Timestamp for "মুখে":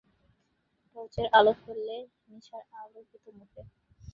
3.39-3.61